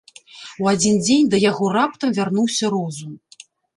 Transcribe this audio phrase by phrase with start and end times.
[0.63, 3.13] У адзін дзень да яго раптам вярнуўся розум.